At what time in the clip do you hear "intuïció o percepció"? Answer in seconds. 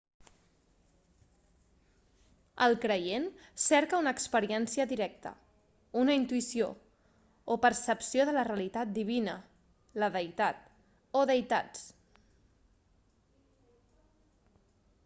6.21-8.27